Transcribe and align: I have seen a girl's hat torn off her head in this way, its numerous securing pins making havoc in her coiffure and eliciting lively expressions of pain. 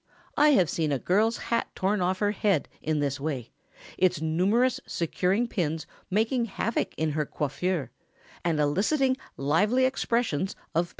I 0.35 0.53
have 0.53 0.67
seen 0.67 0.91
a 0.91 0.97
girl's 0.97 1.37
hat 1.37 1.67
torn 1.75 2.01
off 2.01 2.17
her 2.17 2.31
head 2.31 2.67
in 2.81 3.01
this 3.01 3.19
way, 3.19 3.51
its 3.99 4.19
numerous 4.19 4.79
securing 4.87 5.47
pins 5.47 5.85
making 6.09 6.45
havoc 6.45 6.95
in 6.95 7.11
her 7.11 7.27
coiffure 7.27 7.91
and 8.43 8.59
eliciting 8.59 9.15
lively 9.37 9.85
expressions 9.85 10.55
of 10.73 10.87
pain. 10.87 10.89